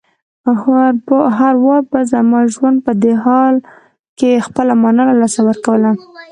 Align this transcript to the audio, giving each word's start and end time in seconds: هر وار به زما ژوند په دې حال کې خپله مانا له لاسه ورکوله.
هر 1.37 1.55
وار 1.63 1.81
به 1.91 1.99
زما 2.11 2.39
ژوند 2.53 2.77
په 2.85 2.91
دې 3.03 3.13
حال 3.23 3.55
کې 4.17 4.43
خپله 4.47 4.73
مانا 4.83 5.03
له 5.09 5.15
لاسه 5.21 5.39
ورکوله. 5.47 5.91